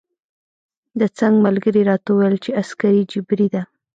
[0.99, 3.61] د څنګ ملګري راته وویل چې عسکري جبری ده.